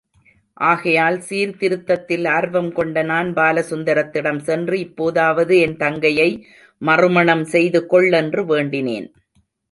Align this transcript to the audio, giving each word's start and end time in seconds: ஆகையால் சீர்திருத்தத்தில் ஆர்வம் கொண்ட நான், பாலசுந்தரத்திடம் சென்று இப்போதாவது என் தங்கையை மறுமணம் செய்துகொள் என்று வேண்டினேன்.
ஆகையால் 0.61 1.17
சீர்திருத்தத்தில் 1.19 2.25
ஆர்வம் 2.27 2.71
கொண்ட 2.73 3.01
நான், 3.01 3.29
பாலசுந்தரத்திடம் 3.33 4.39
சென்று 4.39 4.79
இப்போதாவது 4.79 5.55
என் 5.57 5.77
தங்கையை 5.77 6.29
மறுமணம் 6.81 7.45
செய்துகொள் 7.45 8.09
என்று 8.11 8.43
வேண்டினேன். 8.43 9.07